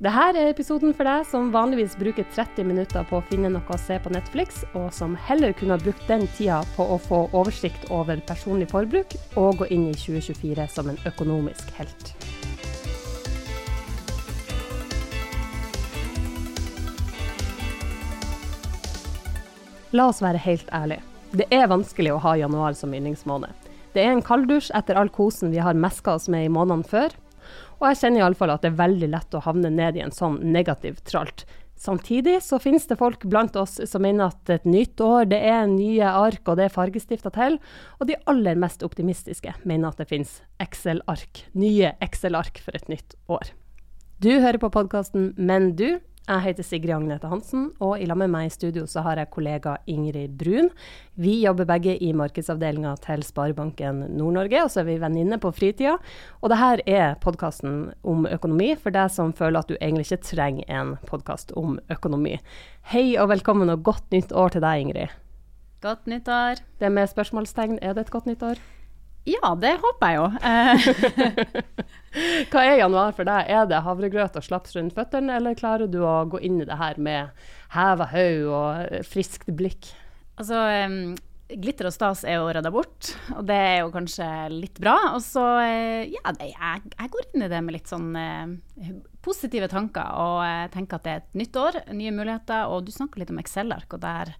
[0.00, 3.76] Dette er episoden for deg som vanligvis bruker 30 minutter på å finne noe å
[3.76, 7.84] se på Netflix, og som heller kunne ha brukt den tida på å få oversikt
[7.92, 12.14] over personlig forbruk og gå inn i 2024 som en økonomisk helt.
[19.92, 21.04] La oss være helt ærlige.
[21.36, 23.52] Det er vanskelig å ha januar som yndlingsmåned.
[23.92, 27.12] Det er en kalddusj etter all kosen vi har meska oss med i månedene før,
[27.78, 30.40] og jeg kjenner iallfall at det er veldig lett å havne ned i en sånn
[30.52, 31.46] negativ tralt.
[31.80, 35.64] Samtidig så finnes det folk blant oss som mener at et nytt år, det er
[35.70, 37.56] nye ark og det er fargestifter til.
[37.96, 43.16] Og de aller mest optimistiske mener at det finnes Excel-ark, nye Excel-ark for et nytt
[43.32, 43.54] år.
[44.20, 45.96] Du hører på podkasten Men du,
[46.30, 49.30] jeg heter Sigrid Agnete Hansen, og i lag med meg i studio så har jeg
[49.34, 50.70] kollega Ingrid Brun.
[51.18, 55.96] Vi jobber begge i markedsavdelinga til Sparebanken Nord-Norge, og så er vi venninner på fritida.
[56.40, 60.30] Og det her er podkasten om økonomi for deg som føler at du egentlig ikke
[60.30, 62.38] trenger en podkast om økonomi.
[62.94, 65.16] Hei og velkommen og godt nytt år til deg, Ingrid.
[65.82, 66.62] Godt nyttår.
[66.78, 68.60] Det med spørsmålstegn, er det et godt nytt år?
[69.28, 70.26] Ja, det håper jeg jo.
[70.40, 71.70] Eh,
[72.50, 73.50] Hva er januar for deg?
[73.52, 76.78] Er det havregrøt og slaps rundt føttene, eller klarer du å gå inn i det
[76.80, 77.34] her med
[77.76, 79.92] heva haug og friskt blikk?
[80.40, 80.60] altså,
[81.50, 84.96] glitter og stas er jo redda bort, og det er jo kanskje litt bra.
[85.16, 88.92] Og så, eh, ja, det, jeg, jeg går inn i det med litt sånn eh,
[89.24, 93.22] positive tanker, og tenker at det er et nytt år, nye muligheter, og du snakker
[93.22, 94.34] litt om Excel-ark, og der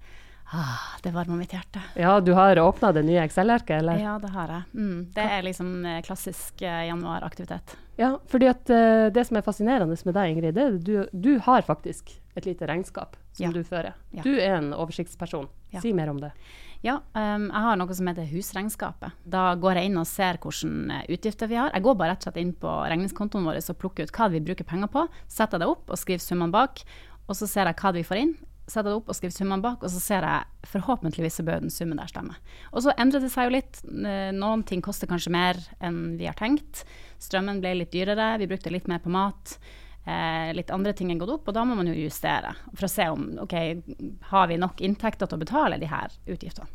[0.53, 1.83] ah, Det varmer mitt hjerte.
[1.97, 3.99] Ja, du har åpna det nye Excel-arket, eller?
[4.03, 4.63] Ja, det har jeg.
[4.75, 7.77] Mm, det er liksom eh, klassisk eh, januaraktivitet.
[8.01, 10.97] Ja, fordi at eh, det som er fascinerende med deg, Ingrid, det er at du,
[11.13, 13.53] du har faktisk et lite regnskap som Ja.
[13.53, 13.95] du fører.
[14.13, 14.23] Ja.
[14.23, 15.49] Du er en oversiktsperson.
[15.71, 15.81] Ja.
[15.81, 16.33] Si mer om det.
[16.83, 19.13] Ja, um, jeg har noe som heter husregnskapet.
[19.29, 21.71] Da går jeg inn og ser hvilke utgifter vi har.
[21.77, 24.41] Jeg går bare rett og slett inn på regningskontoen vår og plukker ut hva vi
[24.41, 26.81] bruker penger på, setter det opp og skriver summene bak.
[27.29, 28.33] Og så ser jeg hva vi får inn,
[28.71, 31.75] setter det opp og skriver summene bak, og så ser jeg forhåpentligvis så bør den
[31.75, 32.39] summen der stemme.
[32.73, 33.83] Og så endrer det seg jo litt.
[33.85, 36.85] Eh, Noen ting koster kanskje mer enn vi har tenkt.
[37.21, 39.59] Strømmen ble litt dyrere, vi brukte litt mer på mat.
[40.07, 42.93] Eh, litt andre ting er gått opp, og da må man jo justere for å
[42.93, 43.57] se om ok,
[44.33, 46.71] har vi nok inntekter til å betale de her utgiftene.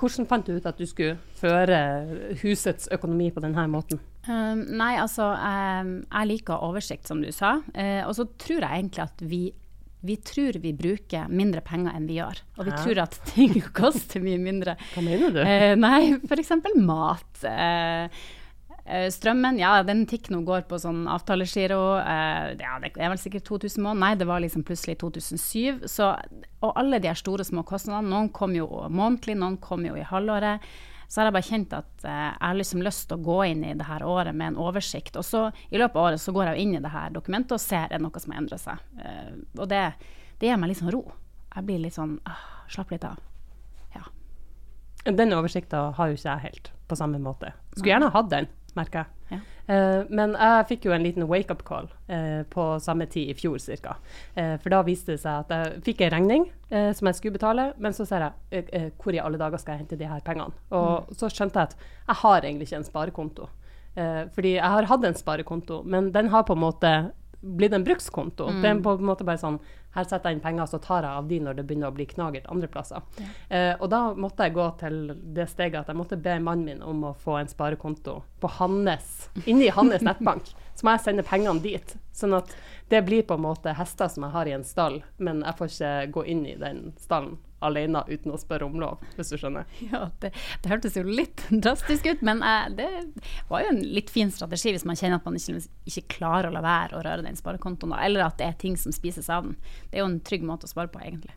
[0.00, 1.76] Hvordan fant du ut at du skulle føre
[2.40, 4.00] husets økonomi på denne måten?
[4.24, 7.58] Um, nei, altså, um, jeg liker oversikt, som du sa.
[7.74, 9.42] Uh, og så tror jeg egentlig at vi,
[10.00, 12.40] vi tror vi bruker mindre penger enn vi gjør.
[12.58, 12.82] Og vi Hæ?
[12.84, 14.76] tror at ting koster mye mindre.
[14.94, 15.40] Hva mener du?
[15.44, 16.52] Eh, nei, f.eks.
[16.80, 17.42] mat.
[17.44, 18.20] Eh,
[18.84, 21.80] eh, strømmen, ja, den tikker nå går på sånn avtalegiro.
[22.00, 24.00] Eh, ja, det er vel sikkert 2000 måneder.
[24.06, 25.84] Nei, det var liksom plutselig 2007.
[25.90, 26.14] Så,
[26.64, 30.06] og alle de her store små kostnadene, noen kom jo månedlig, noen kom jo i
[30.06, 30.64] halvåret.
[31.10, 33.64] Så har jeg bare kjent at eh, jeg har liksom lyst til å gå inn
[33.66, 35.16] i det her året med en oversikt.
[35.18, 37.62] Og så i løpet av året så går jeg inn i det her dokumentet og
[37.62, 38.84] ser er det noe som har endret seg.
[39.02, 39.82] Eh, og det,
[40.38, 41.02] det gir meg litt sånn ro.
[41.50, 43.18] Jeg blir litt sånn ah, Slapp litt av.
[43.96, 44.04] Ja.
[45.10, 47.50] Den oversikta har jo ikke jeg helt på samme måte.
[47.74, 48.46] Skulle gjerne hatt den,
[48.78, 49.16] merker jeg.
[49.30, 49.40] Ja.
[49.70, 53.60] Uh, men jeg fikk jo en liten wake-up call uh, på samme tid i fjor
[53.62, 53.94] ca.
[54.34, 57.36] Uh, for da viste det seg at jeg fikk en regning eh, som jeg skulle
[57.38, 60.08] betale, men så ser jeg eh, eh, hvor i alle dager skal jeg hente de
[60.10, 60.54] her pengene.
[60.74, 63.48] Og så skjønte jeg at jeg har egentlig ikke en sparekonto.
[63.98, 66.92] Eh, fordi jeg har hatt en sparekonto, men den har på en måte
[67.40, 68.48] blitt en brukskonto.
[68.60, 69.60] Det er på en måte bare sånn
[69.94, 72.06] her setter jeg inn penger, så tar jeg av de når det begynner å bli
[72.06, 73.02] knagert andre plasser.
[73.48, 75.00] Eh, og da måtte jeg gå til
[75.34, 79.10] det steget at jeg måtte be mannen min om å få en sparekonto på hans,
[79.50, 80.52] inni hans nettbank.
[80.78, 81.96] Så må jeg sende pengene dit.
[82.14, 82.54] Sånn at
[82.92, 85.74] det blir på en måte hester som jeg har i en stall, men jeg får
[85.74, 89.68] ikke gå inn i den stallen alene uten å spørre om lov, hvis du skjønner.
[89.90, 90.32] Ja, det,
[90.62, 92.88] det hørtes jo litt drastisk ut, men eh, det
[93.50, 96.54] var jo en litt fin strategi hvis man kjenner at man ikke, ikke klarer å
[96.54, 99.58] la være å røre den sparekontoen, eller at det er ting som spises av den.
[99.90, 101.34] Det er jo en trygg måte å spare på, egentlig.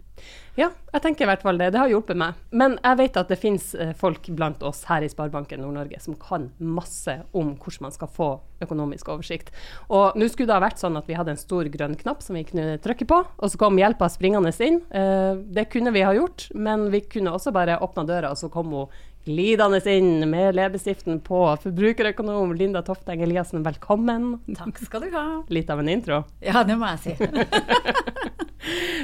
[0.53, 1.71] Ja, jeg tenker i hvert fall det.
[1.73, 2.35] Det har hjulpet meg.
[2.53, 6.13] Men jeg vet at det finnes eh, folk blant oss her i Sparebanken Nord-Norge som
[6.21, 8.27] kan masse om hvordan man skal få
[8.61, 9.49] økonomisk oversikt.
[9.89, 12.37] Og nå skulle det ha vært sånn at vi hadde en stor grønn knapp som
[12.37, 14.77] vi kunne trykke på, og så kom hjelpa springende inn.
[14.93, 18.51] Eh, Det kunne vi ha gjort, men vi kunne også bare åpna døra, og så
[18.53, 18.93] kom hun
[19.25, 21.41] glidende inn med leppestiften på.
[21.63, 24.35] Forbrukerøkonom Linda Tofteng Eliassen, velkommen.
[24.53, 25.25] Takk skal du ha.
[25.49, 26.21] Litt av en intro.
[26.43, 27.17] Ja, det må jeg si.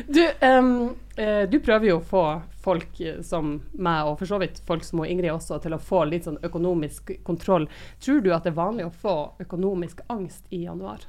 [0.08, 2.24] Du, em, eh, du prøver jo å få
[2.64, 6.06] folk eh, som meg, og for så vidt folk som Ingrid også, til å få
[6.10, 7.70] litt sånn økonomisk kontroll.
[8.04, 11.06] Tror du at det er vanlig å få økonomisk angst i januar?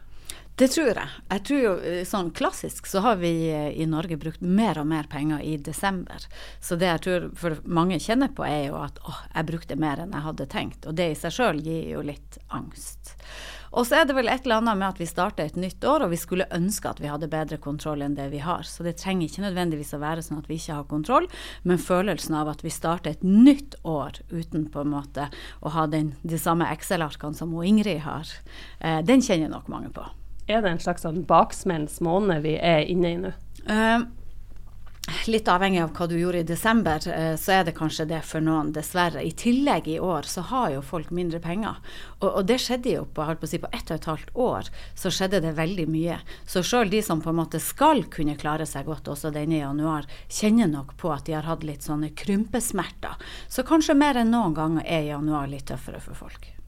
[0.61, 1.12] Det tror jeg.
[1.31, 5.09] Jeg tror jo eh, sånn klassisk så har vi i Norge brukt mer og mer
[5.11, 6.27] penger i desember.
[6.61, 10.03] Så det jeg tror for mange kjenner på er jo at åh, jeg brukte mer
[10.05, 10.85] enn jeg hadde tenkt.
[10.91, 13.15] Og det i seg sjøl gir jo litt angst.
[13.71, 16.05] Og så er det vel et eller annet med at vi starter et nytt år,
[16.05, 18.67] og vi skulle ønske at vi hadde bedre kontroll enn det vi har.
[18.67, 21.29] Så det trenger ikke nødvendigvis å være sånn at vi ikke har kontroll,
[21.63, 25.29] men følelsen av at vi starter et nytt år uten på en måte
[25.63, 28.27] å ha den, de samme Excel-arkene som Ingrid har,
[28.81, 30.07] eh, den kjenner nok mange på.
[30.51, 33.31] Er det en slags sånn baksmellens måned vi er inne i nå?
[33.69, 34.09] Uh,
[35.26, 38.44] Litt avhengig av hva du gjorde i desember, eh, så er det kanskje det for
[38.44, 39.23] noen, dessverre.
[39.25, 41.81] I tillegg i år så har jo folk mindre penger.
[42.20, 45.11] Og, og det skjedde jo på, på, si, på ett og et halvt år, så
[45.11, 46.20] skjedde det veldig mye.
[46.47, 50.08] Så sjøl de som på en måte skal kunne klare seg godt også denne januar,
[50.29, 53.17] kjenner nok på at de har hatt litt sånne krympesmerter.
[53.49, 56.60] Så kanskje mer enn noen ganger er januar litt tøffere for folk.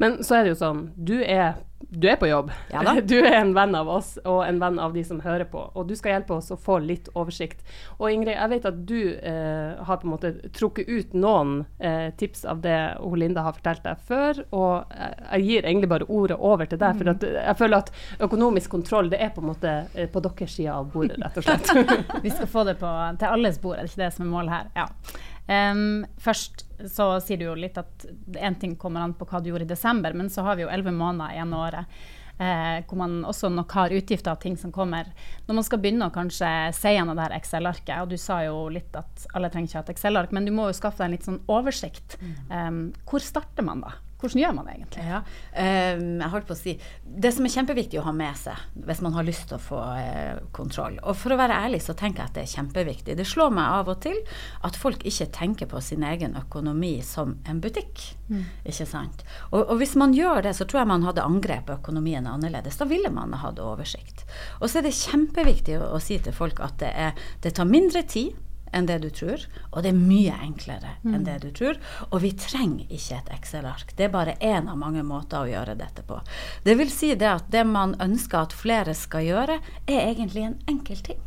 [0.00, 1.58] Men så er det jo sånn, du er,
[1.92, 2.52] du er på jobb.
[2.72, 5.64] Ja du er en venn av oss og en venn av de som hører på.
[5.74, 7.64] Og du skal hjelpe oss å få litt oversikt.
[7.98, 12.08] Og Ingrid, jeg vet at du eh, har på en måte trukket ut noen eh,
[12.18, 12.78] tips av det
[13.22, 14.40] Linda har fortalt deg før.
[14.56, 16.96] Og jeg gir egentlig bare ordet over til deg.
[16.98, 17.92] For jeg føler at
[18.28, 21.46] økonomisk kontroll det er på en måte eh, på deres side av bordet, rett og
[21.46, 21.70] slett.
[22.24, 22.90] Vi skal få det på,
[23.20, 24.72] til alles bord, er det ikke det som er målet her?
[24.82, 24.88] Ja.
[25.48, 28.06] Um, først så sier du jo litt at
[28.38, 30.72] én ting kommer an på hva du gjorde i desember, men så har vi jo
[30.72, 32.02] elleve måneder igjen av året.
[32.42, 35.10] Eh, hvor man også nok har utgifter av ting som kommer.
[35.46, 38.64] Når man skal begynne å kanskje se gjennom det her Excel-arket, og du sa jo
[38.72, 41.14] litt at alle trenger ikke ha et Excel-ark, men du må jo skaffe deg en
[41.14, 42.16] litt sånn oversikt.
[42.48, 43.92] Um, hvor starter man da?
[44.22, 45.04] Hvordan gjør man det egentlig?
[45.08, 45.20] Ja,
[45.98, 49.02] um, jeg holdt på å si, Det som er kjempeviktig å ha med seg hvis
[49.04, 50.98] man har lyst til å få uh, kontroll.
[51.02, 53.16] Og for å være ærlig så tenker jeg at det er kjempeviktig.
[53.18, 54.20] Det slår meg av og til
[54.66, 58.04] at folk ikke tenker på sin egen økonomi som en butikk.
[58.30, 58.44] Mm.
[58.68, 59.24] Ikke sant?
[59.50, 62.78] Og, og, hvis man gjør det, så tror jeg man hadde angrepet økonomien annerledes.
[62.80, 64.24] Da ville man hatt oversikt.
[64.60, 67.68] Og så er det kjempeviktig å, å si til folk at det, er, det tar
[67.68, 68.38] mindre tid
[68.72, 71.14] enn det du tror, og det er mye enklere mm.
[71.14, 71.80] enn det du tror.
[72.10, 73.92] Og vi trenger ikke et Excel-ark.
[73.96, 76.20] Det er bare én av mange måter å gjøre dette på.
[76.64, 80.58] Det vil si det at det man ønsker at flere skal gjøre, er egentlig en
[80.70, 81.20] enkel ting.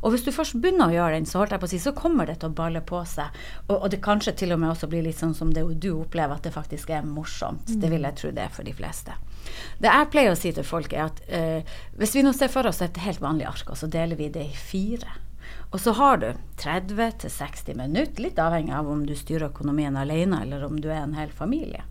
[0.00, 1.92] Og hvis du først begynner å gjøre den, så, holdt jeg på å si, så
[1.96, 3.36] kommer det til å balle på seg.
[3.66, 6.36] Og, og, det kanskje til og med også blir litt sånn som det du opplever,
[6.36, 7.68] at det faktisk er morsomt.
[7.68, 7.80] Mm.
[7.82, 9.16] Det vil jeg tro det er for de fleste.
[9.80, 12.68] Det jeg pleier å si til folk, er at eh, hvis vi nå ser for
[12.68, 15.18] oss et helt vanlig ark, og så deler vi det i fire.
[15.70, 16.32] Og så har du
[16.62, 21.14] 30-60 minutter, litt avhengig av om du styrer økonomien alene eller om du er en
[21.14, 21.84] hel familie.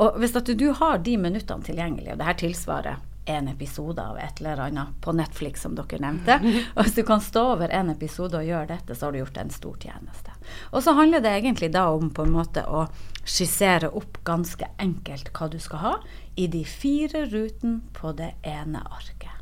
[0.00, 3.00] Og hvis at du har de minuttene tilgjengelig, og det her tilsvarer
[3.30, 6.38] en episode av et eller annet på Netflix, som dere nevnte.
[6.74, 9.40] Og hvis du kan stå over en episode og gjøre dette, så har du gjort
[9.42, 10.34] en stor tjeneste.
[10.72, 12.86] Og så handler det egentlig da om på en måte å
[13.22, 15.94] skissere opp ganske enkelt hva du skal ha
[16.40, 19.39] i de fire rutene på det ene arket.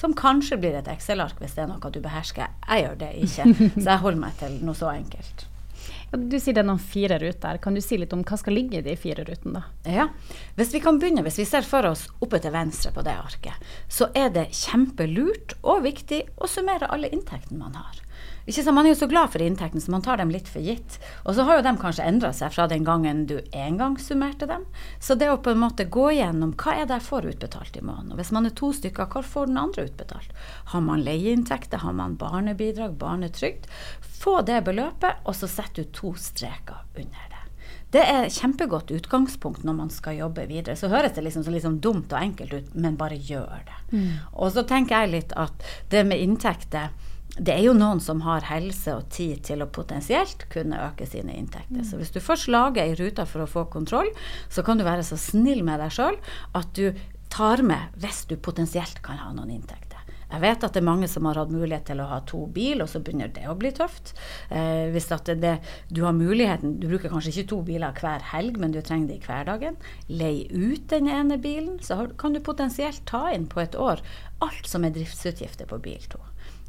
[0.00, 2.48] Som kanskje blir et Excel-ark hvis det er noe du behersker.
[2.64, 3.48] Jeg gjør det ikke,
[3.82, 5.49] så jeg holder meg til noe så enkelt.
[6.10, 7.60] Du sier det er noen fire ruter.
[7.62, 9.60] Kan du si litt om hva skal ligge i de fire rutene?
[9.60, 9.90] da?
[9.94, 10.08] Ja,
[10.58, 13.70] Hvis vi kan begynne, hvis vi ser for oss oppe til venstre på det arket,
[13.86, 18.02] så er det kjempelurt og viktig å summere alle inntektene man har.
[18.50, 20.96] Man er jo så glad for inntektene, så man tar dem litt for gitt.
[21.22, 24.48] Og så har jo de kanskje endra seg fra den gangen du en gang summerte
[24.50, 24.64] dem.
[24.98, 27.84] Så det å på en måte gå gjennom hva er det jeg får utbetalt i
[27.84, 28.10] måneden.
[28.12, 30.34] Og hvis man er to stykker, hva får den andre utbetalt?
[30.72, 33.70] Har man leieinntekter, har man barnebidrag, barnetrygd?
[34.20, 37.36] Få det beløpet, og så setter du to streker under det.
[37.90, 40.76] Det er kjempegodt utgangspunkt når man skal jobbe videre.
[40.78, 43.78] Så høres det liksom så liksom dumt og enkelt ut, men bare gjør det.
[43.96, 44.10] Mm.
[44.32, 46.92] Og så tenker jeg litt at det med inntekter
[47.38, 51.36] det er jo noen som har helse og tid til å potensielt kunne øke sine
[51.38, 51.84] inntekter.
[51.86, 54.10] Så hvis du først lager ei rute for å få kontroll,
[54.50, 56.18] så kan du være så snill med deg sjøl
[56.58, 56.90] at du
[57.30, 59.89] tar med hvis du potensielt kan ha noen inntekter.
[60.30, 62.84] Jeg vet at det er mange som har hatt mulighet til å ha to bil,
[62.84, 64.12] og så begynner det å bli tøft.
[64.54, 65.56] Eh, hvis det, det,
[65.90, 69.18] du har muligheten, du bruker kanskje ikke to biler hver helg, men du trenger det
[69.18, 69.78] i hverdagen.
[70.08, 74.04] Lei ut den ene bilen, så kan du potensielt ta inn på et år
[74.40, 76.20] alt som er driftsutgifter på bil to.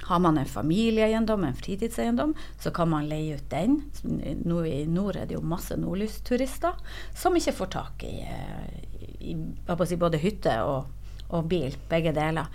[0.09, 3.77] Har man en familieeiendom, en fritidseiendom, så kan man leie ut den.
[4.41, 6.81] Nå I nord er det jo masse nordlysturister
[7.17, 8.81] som ikke får tak i, eh,
[9.21, 10.89] i både hytte og,
[11.31, 12.51] og, bil, begge deler.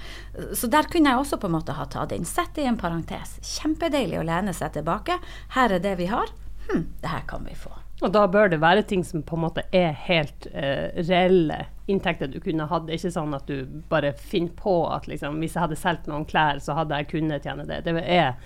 [0.54, 2.28] Så der kunne jeg også på en måte ha tatt inn.
[2.28, 3.38] Sett det i en parentes.
[3.56, 5.18] Kjempedeilig å lene seg tilbake.
[5.56, 6.32] Her er det vi har.
[6.68, 7.72] Hm, det her kan vi få.
[8.04, 12.28] Og da bør det være ting som på en måte er helt uh, reelle inntekter
[12.28, 12.90] du kunne hatt.
[12.92, 16.60] Ikke sånn at du bare finner på at liksom, hvis jeg hadde solgt noen klær,
[16.60, 17.82] så hadde jeg kunnet tjene det.
[17.86, 18.36] Det er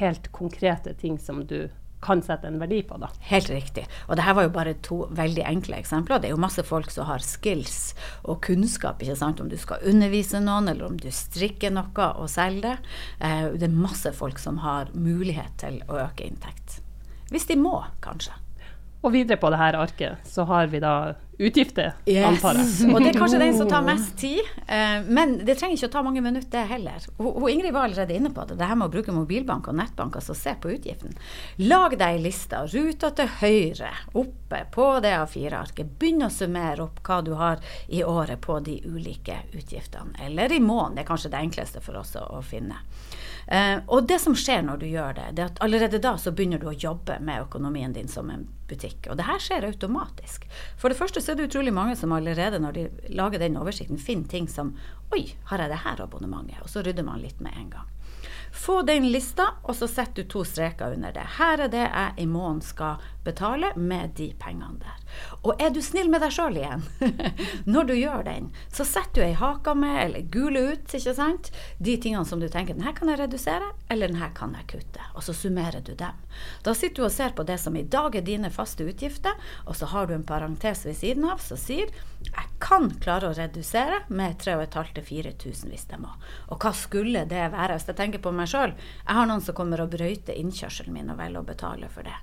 [0.00, 1.68] helt konkrete ting som du
[2.06, 2.98] kan sette en verdi på.
[3.02, 3.10] da.
[3.30, 3.86] Helt riktig.
[4.06, 6.22] Og det her var jo bare to veldig enkle eksempler.
[6.22, 7.94] Det er jo masse folk som har skills
[8.24, 9.42] og kunnskap, ikke sant?
[9.42, 12.76] om du skal undervise noen, eller om du strikker noe og selger det.
[13.20, 16.80] Eh, det er masse folk som har mulighet til å øke inntekt.
[17.32, 18.34] Hvis de må, kanskje.
[19.04, 22.24] Og videre på det her arket så har vi da utgifter, Yes.
[22.26, 22.94] antar jeg.
[22.94, 24.40] Og det er kanskje den som tar mest tid.
[24.68, 27.04] eh, Men det trenger ikke å ta mange minutter, heller.
[27.18, 28.56] Hun Ingrid var allerede inne på det.
[28.58, 31.12] Det her med å bruke mobilbank og nettbank, altså se på utgiften.
[31.58, 32.56] Lag deg ei liste.
[32.72, 35.98] Ruta til høyre, oppe på det A4-arket.
[35.98, 40.14] Begynn å summere opp hva du har i året på de ulike utgiftene.
[40.24, 40.94] Eller i måneden.
[40.96, 42.76] Det er kanskje det enkleste for oss å, å finne.
[43.48, 46.32] Eh, og det som skjer når du gjør det, det er at allerede da så
[46.32, 49.08] begynner du å jobbe med økonomien din som en butikk.
[49.10, 50.46] Og det her skjer automatisk.
[50.80, 53.98] For det første så er det utrolig mange som allerede når de lager den oversikten,
[53.98, 54.74] finner ting som
[55.14, 56.58] Oi, har jeg det her abonnementet?
[56.62, 57.95] Og så rydder man litt med en gang.
[58.56, 61.26] Få den lista, og så setter du to streker under det.
[61.36, 65.02] Her er det jeg i måneden skal betale med de pengene der.
[65.42, 66.84] Og er du snill med deg sjøl igjen,
[67.74, 71.52] når du gjør den, så setter du ei haka med, eller gule ut, ikke sant,
[71.78, 74.68] de tingene som du tenker den her kan jeg redusere, eller den her kan jeg
[74.72, 75.04] kutte.
[75.14, 76.24] Og så summerer du dem.
[76.64, 79.36] Da sitter du og ser på det som i dag er dine faste utgifter,
[79.66, 81.92] og så har du en parentes ved siden av som sier
[82.26, 86.10] jeg kan klare å redusere med 3500-4000 hvis jeg må.
[86.50, 87.76] Og hva skulle det være?
[87.76, 91.10] Hvis jeg tenker på meg sjøl, jeg har noen som kommer og brøyter innkjørselen min
[91.12, 92.14] og velger å betale for det.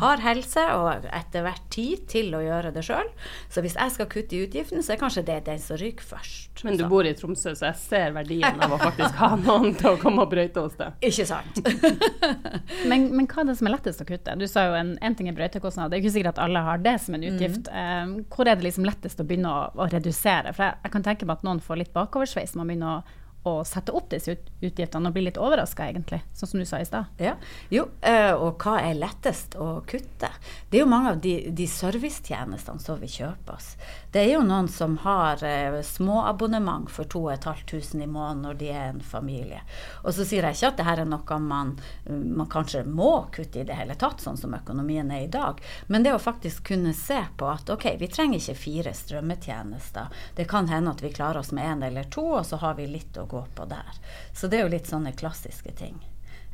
[0.00, 3.08] Har helse og etter hvert tid til å gjøre det sjøl.
[3.52, 6.64] Så hvis jeg skal kutte i utgiften, så er kanskje det den som ryker først.
[6.64, 9.74] Men du Så- bor i Tromsø, så jeg ser verdien av å faktisk ha noen
[9.78, 10.92] til å komme og brøyte hos deg.
[11.08, 11.62] Ikke sant?
[12.88, 14.34] Men, men hva er det som er lettest å kutte?
[14.38, 16.80] Du sa jo en, en ting er brøytekostnad, det er ikke sikkert at alle har
[16.82, 17.68] det som en utgift.
[17.72, 20.52] Eh, hvor er det liksom lettest å begynne å, å redusere?
[20.56, 23.64] For jeg, jeg kan tenke meg at noen får litt bakoversveis man begynner å, å
[23.66, 27.10] sette opp disse utgiftene og bli litt overraska, egentlig, sånn som du sa i stad.
[27.18, 27.34] Ja.
[27.74, 30.30] Jo, eh, og hva er lettest å kutte?
[30.70, 33.72] Det er jo mange av de, de servicetjenestene som vi kjøper oss.
[34.14, 38.84] Det er jo noen som har eh, småabonnement for 2500 i måneden når de er
[38.92, 39.62] en familie.
[40.04, 41.74] Og så sier jeg ikke at det her er noe man,
[42.06, 45.58] man kanskje må kutte i det hele tatt, sånn som økonomien er i dag.
[45.90, 50.22] Men det å faktisk kunne se på at ok, vi trenger ikke fire strømmetjenester.
[50.38, 52.86] Det kan hende at vi klarer oss med én eller to, og så har vi
[52.86, 54.00] litt å gå på der.
[54.36, 55.98] Så det er jo litt sånne klassiske ting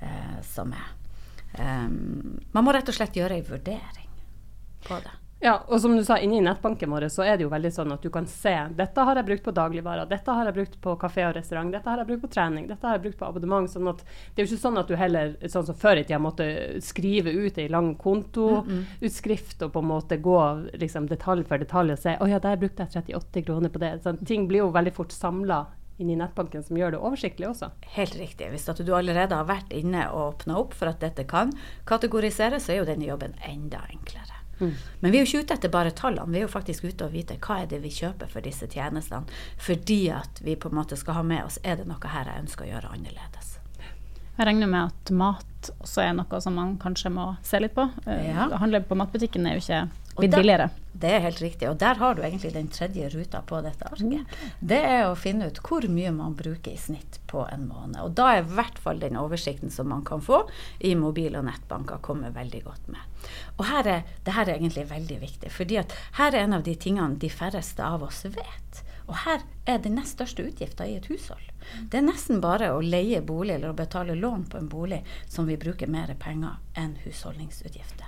[0.01, 0.91] eh, som er.
[1.59, 4.11] Um, man må rett og slett gjøre ei vurdering
[4.85, 5.17] på det.
[5.41, 8.03] Ja, og som du sa, inni nettbanken vår så er det jo veldig sånn at
[8.03, 11.29] du kan se dette har jeg brukt på dagligvarer, dette har jeg brukt på kafé
[11.29, 13.71] og restaurant, dette har jeg brukt på trening, dette har jeg brukt på abonnement.
[13.71, 16.19] sånn at Det er jo ikke sånn at du heller, sånn som før i tida,
[16.19, 16.49] måtte
[16.83, 20.41] skrive ut ei lang kontoutskrift og på en måte gå
[20.75, 23.95] liksom, detalj for detalj og se å ja, der brukte jeg 38 kroner på det.
[24.03, 25.69] Sånn, ting blir jo veldig fort samla
[25.99, 27.71] inn i nettbanken, som gjør det oversiktlig også.
[27.97, 28.49] Helt riktig.
[28.53, 31.53] Hvis at du allerede har vært inne og åpna opp for at dette kan
[31.91, 34.35] kategoriseres, så er jo denne jobben enda enklere.
[34.59, 37.13] Men vi er jo ikke ute etter bare tallene, vi er jo faktisk ute og
[37.15, 39.31] vite hva er det vi kjøper for disse tjenestene.
[39.63, 42.43] Fordi at vi på en måte skal ha med oss er det noe her jeg
[42.43, 43.53] ønsker å gjøre annerledes.
[44.39, 47.87] Jeg regner med at mat også er noe som man kanskje må se litt på.
[48.07, 48.49] Eh, Ja.
[48.51, 49.81] Å handle på matbutikken er jo ikke
[50.27, 50.71] Der- billigere.
[50.99, 51.69] Det er helt riktig.
[51.71, 54.27] Og der har du egentlig den tredje ruta på dette arket.
[54.61, 58.01] Det er å finne ut hvor mye man bruker i snitt på en måned.
[58.03, 60.41] Og da er i hvert fall den oversikten som man kan få
[60.81, 62.99] i mobil- og nettbanker, kommer veldig godt med.
[63.59, 66.67] Og her er, det her er egentlig veldig viktig, fordi at her er en av
[66.67, 68.83] de tingene de færreste av oss vet.
[69.07, 71.47] Og her er den nest største utgifta i et hushold.
[71.89, 75.47] Det er nesten bare å leie bolig eller å betale lån på en bolig som
[75.47, 78.08] vi bruker mer penger enn husholdningsutgifter.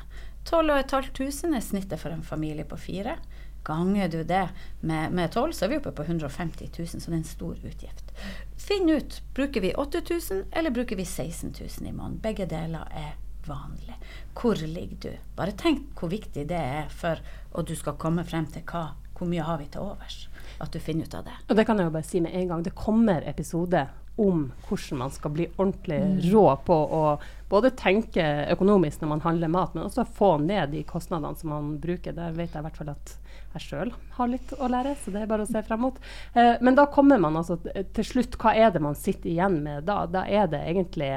[0.50, 3.16] 12 500 er snittet for en familie på fire.
[3.64, 4.49] Ganger du det
[4.80, 7.59] med, tolv, 12, så er vi oppe på 150 000, så det er en stor
[7.69, 8.14] utgift.
[8.59, 12.19] Finn ut bruker vi 8000 eller bruker vi 16 000 i måneden.
[12.25, 13.12] Begge deler er
[13.47, 13.95] vanlig.
[14.35, 15.12] Hvor ligger du?
[15.37, 19.28] Bare tenk hvor viktig det er for at du skal komme frem til hva, hvor
[19.28, 20.25] mye har vi til overs.
[20.61, 21.37] At du finner ut av det.
[21.49, 22.64] Og det kan jeg jo bare si med en gang.
[22.64, 23.87] Det kommer episode
[24.20, 27.04] om hvordan man skal bli ordentlig rå på å
[27.50, 31.72] både tenke økonomisk når man handler mat, men også få ned de kostnadene som man
[31.82, 32.14] bruker.
[32.14, 33.14] Der vet jeg i hvert fall at
[33.56, 35.98] jeg sjøl har litt å lære, så det er bare å se frem mot.
[36.34, 39.88] Eh, men da kommer man altså til slutt, hva er det man sitter igjen med
[39.88, 40.04] da?
[40.06, 41.10] Da er det egentlig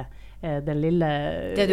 [0.43, 1.09] den lille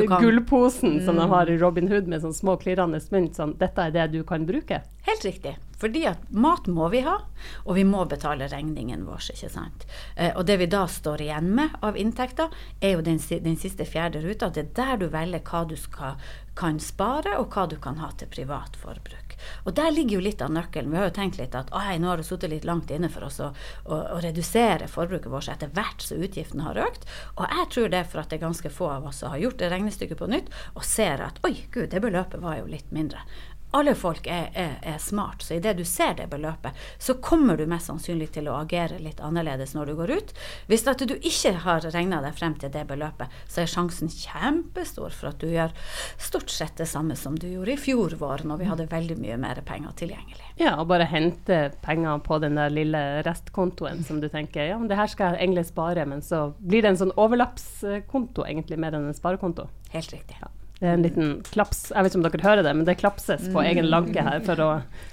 [0.06, 1.04] gullposen mm.
[1.06, 3.34] som de har i Robin Hood med sånn små klirrende mynt.
[3.34, 4.82] Sånn, dette er det du kan bruke.
[5.08, 5.56] Helt riktig.
[5.80, 7.16] Fordi at mat må vi ha,
[7.64, 9.30] og vi må betale regningen vår.
[9.32, 9.86] ikke sant?
[10.16, 13.88] Eh, og det vi da står igjen med av inntekter, er jo den, den siste
[13.88, 14.50] fjerde ruta.
[14.52, 16.20] Det er der du velger hva du skal,
[16.54, 19.19] kan spare, og hva du kan ha til privat forbruk.
[19.64, 20.90] Og der ligger jo litt av nøkkelen.
[20.92, 23.26] Vi har jo tenkt litt at «Oi, nå har det sittet litt langt inne for
[23.28, 23.52] oss å,
[23.84, 27.06] å, å redusere forbruket vårt etter hvert så utgiftene har økt.
[27.36, 29.42] Og jeg tror det er for at det er ganske få av oss som har
[29.44, 32.92] gjort det regnestykket på nytt, og ser at oi, gud, det beløpet var jo litt
[32.94, 33.24] mindre.
[33.76, 37.66] Alle folk er, er, er smart, så idet du ser det beløpet, så kommer du
[37.70, 40.32] mest sannsynlig til å agere litt annerledes når du går ut.
[40.70, 45.14] Hvis at du ikke har regna deg frem til det beløpet, så er sjansen kjempestor
[45.14, 45.74] for at du gjør
[46.18, 49.38] stort sett det samme som du gjorde i fjor vår, når vi hadde veldig mye
[49.40, 50.52] mer penger tilgjengelig.
[50.60, 54.90] Ja, og bare hente penger på den der lille restkontoen som du tenker ja, men
[54.90, 58.98] det her skal jeg egentlig spare, men så blir det en sånn overlappskonto egentlig mer
[58.98, 59.70] enn en sparekonto.
[59.94, 60.38] Helt riktig.
[60.42, 60.50] Ja.
[60.80, 63.42] Det er en liten klaps, jeg vet ikke om dere hører det, men det klapses
[63.52, 64.68] på egen lanke her for å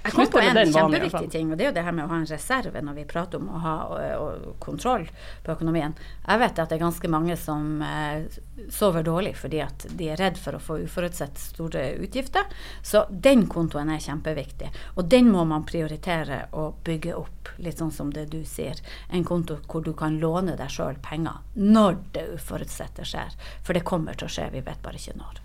[0.06, 0.94] jeg slutte med den vanen.
[0.96, 2.94] En kjempeviktig ting, og det er jo det her med å ha en reserve når
[2.96, 5.04] vi prater om å ha og, og kontroll
[5.44, 5.92] på økonomien.
[6.24, 8.38] Jeg vet at det er ganske mange som eh,
[8.72, 12.48] sover dårlig fordi at de er redd for å få uforutsett store utgifter.
[12.80, 17.92] Så den kontoen er kjempeviktig, og den må man prioritere å bygge opp, litt sånn
[17.92, 18.80] som det du sier.
[19.12, 23.36] En konto hvor du kan låne deg sjøl penger når det uforutsette skjer.
[23.60, 25.44] For det kommer til å skje, vi vet bare ikke når.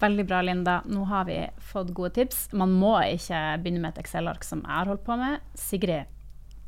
[0.00, 0.80] Veldig bra, Linda.
[0.90, 2.48] Nå har vi fått gode tips.
[2.52, 5.44] Man må ikke begynne med et Excel-ark som jeg har holdt på med.
[5.58, 6.10] Sigrid,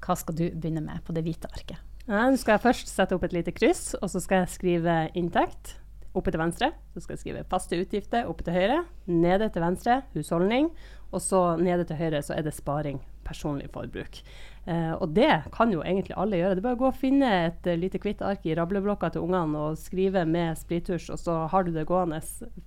[0.04, 1.82] hva skal du begynne med på det hvite arket?
[2.06, 4.94] Ja, nå skal jeg først sette opp et lite kryss, og så skal jeg skrive
[5.18, 5.74] inntekt
[6.16, 6.70] oppe til venstre.
[6.94, 8.84] Så skal jeg skrive faste utgifter oppe til høyre.
[9.10, 10.70] Nede til venstre husholdning.
[11.10, 14.22] Og så nede til høyre så er det sparing, personlig forbruk.
[14.66, 16.56] Eh, og det kan jo egentlig alle gjøre.
[16.56, 19.22] Det er bare å gå og finne et uh, lite hvitt ark i rableblokka til
[19.22, 22.18] ungene og skrive med sprittusj, og så har du det gående.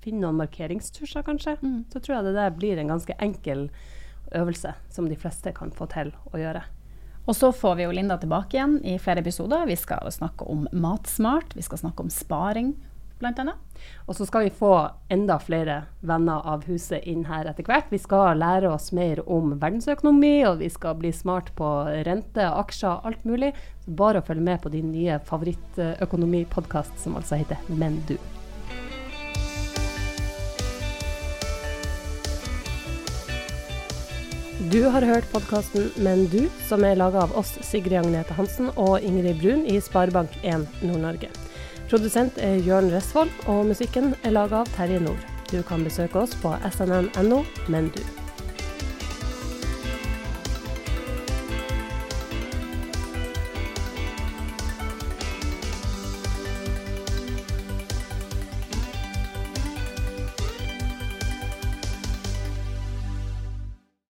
[0.03, 1.57] Finn noen markeringstusjer, kanskje.
[1.59, 1.81] Mm.
[1.91, 3.67] Så tror jeg det der blir en ganske enkel
[4.37, 6.63] øvelse som de fleste kan få til å gjøre.
[7.29, 9.67] Og så får vi jo Linda tilbake igjen i flere episoder.
[9.69, 12.71] Vi skal snakke om matsmart, vi skal snakke om sparing,
[13.19, 13.53] bl.a.
[14.07, 14.73] Og så skal vi få
[15.11, 17.91] enda flere venner av huset inn her etter hvert.
[17.91, 21.69] Vi skal lære oss mer om verdensøkonomi, og vi skal bli smart på
[22.07, 23.53] rente, aksjer, alt mulig.
[23.85, 28.17] Så bare å følge med på din nye favorittøkonomipodkast, som altså heter Men du.
[34.69, 38.99] Du har hørt podkasten Men du, som er laga av oss, Sigrid Agnete Hansen og
[38.99, 41.48] Ingrid Brun i Sparebank1 Nord-Norge.
[41.89, 45.25] Produsent er Jørn Resvold, og musikken er laga av Terje Nord.
[45.49, 47.41] Du kan besøke oss på snn.no,
[47.73, 48.03] men du.